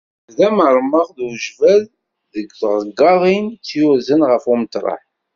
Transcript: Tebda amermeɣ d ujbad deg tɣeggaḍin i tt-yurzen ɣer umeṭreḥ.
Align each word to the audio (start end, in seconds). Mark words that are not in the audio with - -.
Tebda 0.25 0.45
amermeɣ 0.49 1.07
d 1.15 1.17
ujbad 1.27 1.83
deg 2.33 2.47
tɣeggaḍin 2.59 3.45
i 3.53 3.57
tt-yurzen 3.57 4.21
ɣer 4.29 4.41
umeṭreḥ. 4.53 5.01